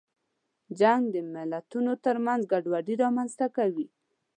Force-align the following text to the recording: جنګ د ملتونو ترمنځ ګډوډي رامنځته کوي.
جنګ 0.79 1.03
د 1.15 1.15
ملتونو 1.33 1.91
ترمنځ 2.05 2.41
ګډوډي 2.51 2.95
رامنځته 3.03 3.47
کوي. 3.57 3.87